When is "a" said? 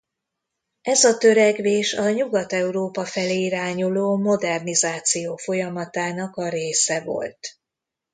1.03-1.17, 1.93-2.09, 6.35-6.49